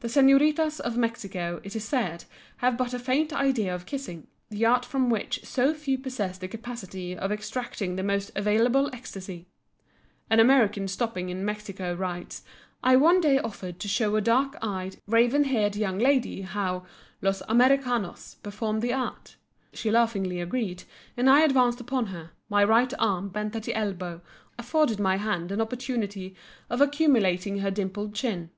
[0.00, 2.24] The senoritas of Mexico, it is said,
[2.64, 6.48] have but a faint idea of kissing, that art from which so few possess the
[6.48, 9.46] capacity of extracting the most available ecstasy.
[10.30, 12.42] An American stopping in Mexico writes:
[12.82, 16.86] "I one day offered to show a dark eyed, raven haired young lady how
[17.20, 19.36] los Americanos performed the act.
[19.74, 20.84] She laughingly agreed
[21.18, 24.22] and I advanced upon her, my right arm bent at the elbow,
[24.58, 26.34] afforded my hand an opportunity
[26.70, 28.48] of accumulating her dimpled chin.